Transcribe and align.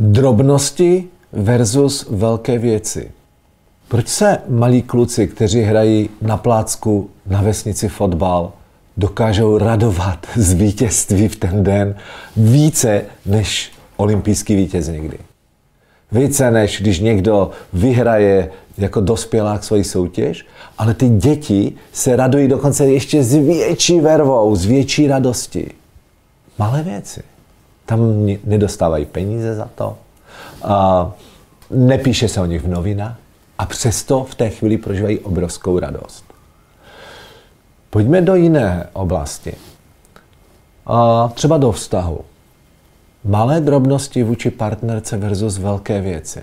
Drobnosti 0.00 1.04
versus 1.32 2.06
velké 2.10 2.58
věci. 2.58 3.10
Proč 3.88 4.08
se 4.08 4.38
malí 4.48 4.82
kluci, 4.82 5.26
kteří 5.26 5.60
hrají 5.60 6.10
na 6.22 6.36
plácku 6.36 7.10
na 7.26 7.42
vesnici 7.42 7.88
fotbal, 7.88 8.52
dokážou 8.96 9.58
radovat 9.58 10.26
z 10.36 10.52
vítězství 10.52 11.28
v 11.28 11.36
ten 11.36 11.64
den 11.64 11.94
více 12.36 13.04
než 13.26 13.72
olympijský 13.96 14.56
vítěz 14.56 14.88
někdy? 14.88 15.18
Více 16.12 16.50
než 16.50 16.80
když 16.82 17.00
někdo 17.00 17.50
vyhraje 17.72 18.50
jako 18.78 19.00
dospělák 19.00 19.64
svoji 19.64 19.84
soutěž, 19.84 20.46
ale 20.78 20.94
ty 20.94 21.08
děti 21.08 21.72
se 21.92 22.16
radují 22.16 22.48
dokonce 22.48 22.86
ještě 22.86 23.24
s 23.24 23.34
větší 23.34 24.00
vervou, 24.00 24.56
s 24.56 24.66
větší 24.66 25.06
radostí. 25.06 25.64
Malé 26.58 26.82
věci. 26.82 27.22
Tam 27.88 28.26
nedostávají 28.44 29.04
peníze 29.04 29.54
za 29.54 29.68
to. 29.74 29.96
A 30.62 31.10
nepíše 31.70 32.28
se 32.28 32.40
o 32.40 32.46
nich 32.46 32.62
v 32.62 32.68
novinách. 32.68 33.16
A 33.58 33.66
přesto 33.66 34.24
v 34.24 34.34
té 34.34 34.50
chvíli 34.50 34.78
prožívají 34.78 35.18
obrovskou 35.18 35.78
radost. 35.78 36.24
Pojďme 37.90 38.20
do 38.20 38.34
jiné 38.34 38.88
oblasti. 38.92 39.54
A 40.86 41.28
třeba 41.28 41.58
do 41.58 41.72
vztahu. 41.72 42.20
Malé 43.24 43.60
drobnosti 43.60 44.22
vůči 44.22 44.50
partnerce 44.50 45.16
versus 45.16 45.58
velké 45.58 46.00
věci. 46.00 46.42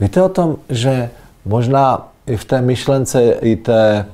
Víte 0.00 0.22
o 0.22 0.28
tom, 0.28 0.56
že 0.68 1.10
možná 1.44 2.08
i 2.26 2.36
v 2.36 2.44
té 2.44 2.62
myšlence, 2.62 3.22
i 3.22 3.56
té 3.56 4.06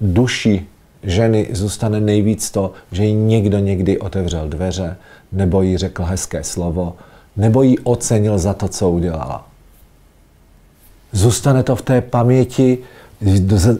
duši 0.00 0.66
ženy 1.02 1.48
zůstane 1.52 2.00
nejvíc 2.00 2.50
to, 2.50 2.72
že 2.92 3.04
jí 3.04 3.14
někdo 3.14 3.58
někdy 3.58 3.98
otevřel 3.98 4.48
dveře, 4.48 4.96
nebo 5.32 5.62
jí 5.62 5.76
řekl 5.76 6.04
hezké 6.04 6.44
slovo, 6.44 6.96
nebo 7.36 7.62
jí 7.62 7.78
ocenil 7.78 8.38
za 8.38 8.54
to, 8.54 8.68
co 8.68 8.90
udělala. 8.90 9.48
Zůstane 11.12 11.62
to 11.62 11.76
v 11.76 11.82
té 11.82 12.00
paměti, 12.00 12.78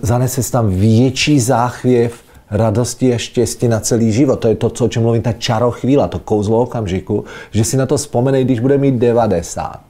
zanese 0.03 0.43
se 0.43 0.53
tam 0.53 0.71
větší 0.71 1.41
záchvěv 1.41 2.23
radosti 2.51 3.15
a 3.15 3.19
štěstí 3.19 3.69
na 3.69 3.81
celý 3.81 4.13
život. 4.13 4.37
To 4.37 4.49
je 4.49 4.57
to, 4.57 4.71
co, 4.71 4.85
o 4.85 4.89
čem 4.89 5.03
mluvím, 5.03 5.23
ta 5.23 5.33
čarochvíla, 5.33 6.09
to 6.09 6.19
kouzlo 6.19 6.61
okamžiku, 6.61 7.25
že 7.51 7.65
si 7.65 7.77
na 7.77 7.87
to 7.87 7.97
vzpomene, 7.97 8.45
když 8.45 8.61
bude 8.61 8.79
mít 8.79 8.95
90. 8.95 9.81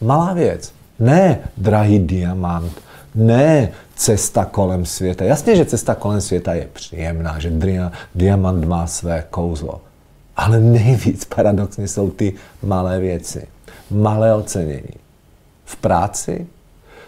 Malá 0.00 0.32
věc. 0.32 0.72
Ne 0.98 1.38
drahý 1.56 1.98
diamant, 1.98 2.72
ne 3.18 3.70
cesta 3.96 4.44
kolem 4.44 4.86
světa. 4.86 5.24
Jasně, 5.24 5.56
že 5.56 5.64
cesta 5.64 5.94
kolem 5.94 6.20
světa 6.20 6.54
je 6.54 6.68
příjemná, 6.72 7.38
že 7.38 7.52
diamant 8.14 8.64
má 8.64 8.86
své 8.86 9.24
kouzlo. 9.30 9.80
Ale 10.36 10.60
nejvíc 10.60 11.24
paradoxně 11.24 11.88
jsou 11.88 12.10
ty 12.10 12.32
malé 12.62 13.00
věci. 13.00 13.46
Malé 13.90 14.34
ocenění. 14.34 14.94
V 15.64 15.76
práci? 15.76 16.46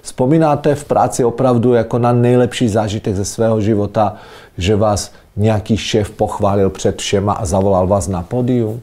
Vzpomínáte 0.03 0.75
v 0.75 0.85
práci 0.85 1.25
opravdu 1.25 1.75
jako 1.75 1.99
na 1.99 2.13
nejlepší 2.13 2.69
zážitek 2.69 3.17
ze 3.17 3.25
svého 3.25 3.61
života, 3.61 4.17
že 4.59 4.77
vás 4.77 5.13
nějaký 5.37 5.77
šéf 5.77 6.11
pochválil 6.11 6.71
před 6.71 6.99
všema 6.99 7.33
a 7.33 7.45
zavolal 7.45 7.87
vás 7.87 8.09
na 8.09 8.23
pódium? 8.23 8.81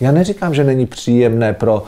Já 0.00 0.12
neříkám, 0.12 0.54
že 0.54 0.64
není 0.64 0.86
příjemné 0.86 1.52
pro 1.52 1.82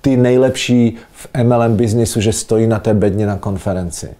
ty 0.00 0.16
nejlepší 0.16 0.96
v 1.12 1.28
MLM 1.42 1.76
biznisu, 1.76 2.20
že 2.20 2.32
stojí 2.32 2.66
na 2.66 2.78
té 2.78 2.94
bedně 2.94 3.26
na 3.26 3.36
konferenci. 3.36 4.10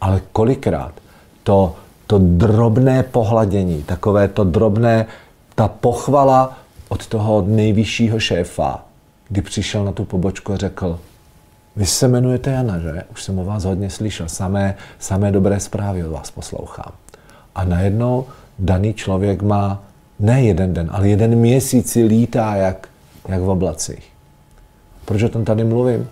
Ale 0.00 0.20
kolikrát 0.32 0.92
to, 1.42 1.76
to 2.06 2.18
drobné 2.18 3.02
pohladění, 3.02 3.82
takové 3.82 4.28
to 4.28 4.44
drobné, 4.44 5.06
ta 5.54 5.68
pochvala 5.68 6.58
od 6.88 7.06
toho 7.06 7.44
nejvyššího 7.46 8.20
šéfa, 8.20 8.84
kdy 9.28 9.42
přišel 9.42 9.84
na 9.84 9.92
tu 9.92 10.04
pobočku 10.04 10.52
a 10.52 10.56
řekl, 10.56 10.98
vy 11.76 11.86
se 11.86 12.06
jmenujete 12.06 12.50
Jana, 12.50 12.78
že? 12.78 13.02
Už 13.12 13.22
jsem 13.22 13.38
o 13.38 13.44
vás 13.44 13.64
hodně 13.64 13.90
slyšel, 13.90 14.28
samé, 14.28 14.74
samé 14.98 15.32
dobré 15.32 15.60
zprávy 15.60 16.04
od 16.04 16.10
vás 16.10 16.30
poslouchám. 16.30 16.92
A 17.54 17.64
najednou 17.64 18.26
daný 18.58 18.94
člověk 18.94 19.42
má 19.42 19.82
ne 20.18 20.42
jeden 20.42 20.74
den, 20.74 20.88
ale 20.92 21.08
jeden 21.08 21.34
měsíc 21.34 21.90
si 21.90 22.04
lítá 22.04 22.54
jak, 22.54 22.88
jak 23.28 23.40
v 23.40 23.48
oblacích. 23.48 24.17
Proč 25.08 25.22
o 25.22 25.28
tom 25.28 25.44
tady 25.44 25.64
mluvím? 25.64 26.08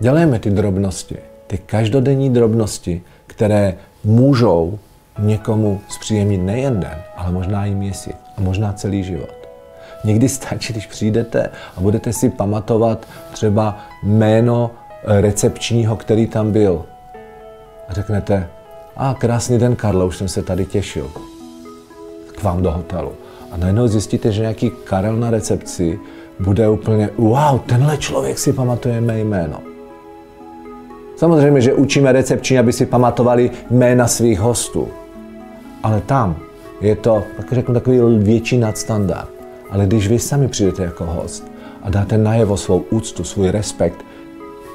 Dělejme 0.00 0.38
ty 0.38 0.50
drobnosti, 0.50 1.16
ty 1.46 1.58
každodenní 1.58 2.30
drobnosti, 2.30 3.02
které 3.26 3.74
můžou 4.04 4.78
někomu 5.18 5.80
zpříjemnit 5.88 6.40
nejen 6.40 6.80
den, 6.80 6.98
ale 7.16 7.32
možná 7.32 7.66
i 7.66 7.74
měsíc 7.74 8.16
a 8.36 8.40
možná 8.40 8.72
celý 8.72 9.04
život. 9.04 9.48
Někdy 10.04 10.28
stačí, 10.28 10.72
když 10.72 10.86
přijdete 10.86 11.50
a 11.76 11.80
budete 11.80 12.12
si 12.12 12.30
pamatovat 12.30 13.06
třeba 13.32 13.78
jméno 14.02 14.70
eh, 15.04 15.20
recepčního, 15.20 15.96
který 15.96 16.26
tam 16.26 16.52
byl. 16.52 16.84
A 17.88 17.92
řeknete, 17.92 18.48
a 18.96 19.14
krásný 19.14 19.58
den, 19.58 19.76
Karlo, 19.76 20.06
už 20.06 20.16
jsem 20.16 20.28
se 20.28 20.42
tady 20.42 20.66
těšil 20.66 21.10
k 22.36 22.42
vám 22.42 22.62
do 22.62 22.70
hotelu. 22.70 23.12
A 23.50 23.56
najednou 23.56 23.86
zjistíte, 23.86 24.32
že 24.32 24.40
nějaký 24.40 24.70
Karel 24.84 25.16
na 25.16 25.30
recepci 25.30 25.98
bude 26.40 26.68
úplně, 26.68 27.10
wow, 27.18 27.60
tenhle 27.66 27.96
člověk 27.96 28.38
si 28.38 28.52
pamatuje 28.52 29.00
mé 29.00 29.20
jméno. 29.20 29.60
Samozřejmě, 31.16 31.60
že 31.60 31.74
učíme 31.74 32.12
recepční, 32.12 32.58
aby 32.58 32.72
si 32.72 32.86
pamatovali 32.86 33.50
jména 33.70 34.08
svých 34.08 34.40
hostů. 34.40 34.88
Ale 35.82 36.00
tam 36.00 36.36
je 36.80 36.96
to, 36.96 37.22
tak 37.36 37.52
řeknu, 37.52 37.74
takový 37.74 37.98
větší 38.18 38.58
nadstandard. 38.58 39.30
Ale 39.70 39.86
když 39.86 40.08
vy 40.08 40.18
sami 40.18 40.48
přijdete 40.48 40.82
jako 40.82 41.04
host 41.04 41.52
a 41.82 41.90
dáte 41.90 42.18
najevo 42.18 42.56
svou 42.56 42.84
úctu, 42.90 43.24
svůj 43.24 43.50
respekt, 43.50 44.04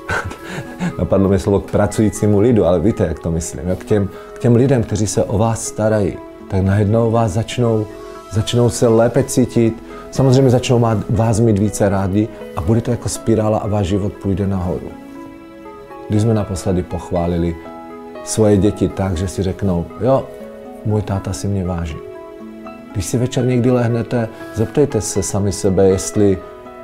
napadlo 0.99 1.29
mi 1.29 1.39
slovo 1.39 1.59
k 1.59 1.71
pracujícímu 1.71 2.39
lidu, 2.39 2.65
ale 2.65 2.79
víte, 2.79 3.05
jak 3.05 3.19
to 3.19 3.31
myslím, 3.31 3.75
k 3.75 3.85
těm, 3.85 4.09
k 4.33 4.39
těm 4.39 4.55
lidem, 4.55 4.83
kteří 4.83 5.07
se 5.07 5.23
o 5.23 5.37
vás 5.37 5.65
starají, 5.65 6.17
tak 6.47 6.63
najednou 6.63 7.11
vás 7.11 7.31
začnou, 7.31 7.85
začnou 8.31 8.69
se 8.69 8.87
lépe 8.87 9.23
cítit, 9.23 9.84
samozřejmě 10.15 10.49
začnou 10.49 10.79
mát, 10.79 10.97
vás 11.09 11.39
mít 11.39 11.59
více 11.59 11.89
rádi 11.89 12.27
a 12.55 12.61
bude 12.61 12.81
to 12.81 12.91
jako 12.91 13.09
spirála 13.09 13.57
a 13.57 13.67
váš 13.67 13.87
život 13.87 14.13
půjde 14.13 14.47
nahoru. 14.47 14.87
Když 16.09 16.21
jsme 16.21 16.33
naposledy 16.33 16.83
pochválili 16.83 17.55
svoje 18.23 18.57
děti 18.57 18.89
tak, 18.89 19.17
že 19.17 19.27
si 19.27 19.43
řeknou, 19.43 19.85
jo, 20.01 20.27
můj 20.85 21.01
táta 21.01 21.33
si 21.33 21.47
mě 21.47 21.65
váží. 21.65 21.97
Když 22.93 23.05
si 23.05 23.17
večer 23.17 23.45
někdy 23.45 23.71
lehnete, 23.71 24.27
zeptejte 24.53 25.01
se 25.01 25.23
sami 25.23 25.51
sebe, 25.51 25.89
jestli 25.89 26.37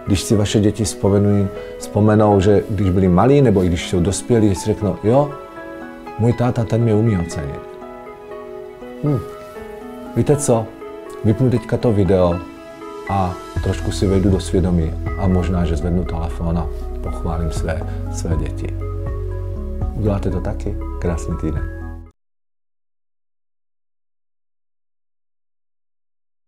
když 0.07 0.21
si 0.21 0.35
vaše 0.35 0.59
děti 0.59 0.83
vzpomenují, 0.83 1.47
vzpomenou, 1.77 2.39
že 2.39 2.63
když 2.69 2.89
byli 2.89 3.07
malí 3.07 3.41
nebo 3.41 3.63
i 3.63 3.67
když 3.67 3.89
jsou 3.89 3.99
dospělí, 3.99 4.47
jestli 4.47 4.73
řeknou, 4.73 4.95
jo, 5.03 5.31
můj 6.19 6.33
táta 6.33 6.63
ten 6.63 6.81
mě 6.81 6.95
umí 6.95 7.17
ocenit. 7.17 7.61
Hm. 9.03 9.19
Víte 10.15 10.35
co? 10.35 10.65
Vypnu 11.25 11.49
teďka 11.49 11.77
to 11.77 11.91
video 11.91 12.51
a 13.11 13.35
trošku 13.63 13.91
si 13.91 14.07
vejdu 14.07 14.29
do 14.29 14.39
svědomí 14.39 14.93
a 15.19 15.27
možná, 15.27 15.65
že 15.65 15.75
zvednu 15.75 16.05
telefon 16.05 16.57
a 16.57 16.67
pochválím 17.03 17.51
své, 17.51 17.81
své 18.13 18.35
děti. 18.35 18.73
Uděláte 19.93 20.29
to 20.29 20.41
taky? 20.41 20.77
Krásný 20.99 21.35
týden. 21.41 21.80